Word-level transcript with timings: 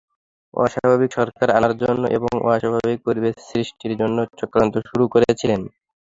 অস্বাভাবিক 0.53 1.09
সরকার 1.13 1.47
আনার 1.57 1.73
জন্য 1.81 2.03
এবং 2.17 2.31
অস্বাভাবিক 2.47 2.99
পরিবেশ 3.07 3.35
সৃষ্টির 3.49 3.93
জন্য 4.01 4.17
চক্রান্ত 4.39 4.75
শুরু 4.89 5.05
করেছিলেন। 5.13 5.61